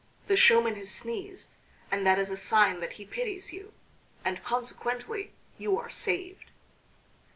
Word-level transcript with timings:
The 0.25 0.35
showman 0.35 0.77
has 0.77 0.89
sneezed, 0.89 1.57
and 1.91 2.07
that 2.07 2.17
is 2.17 2.31
a 2.31 2.35
sign 2.35 2.79
that 2.79 2.93
he 2.93 3.05
pities 3.05 3.53
you, 3.53 3.71
and 4.25 4.41
consequently 4.43 5.31
you 5.59 5.77
are 5.77 5.91
saved." 5.91 6.49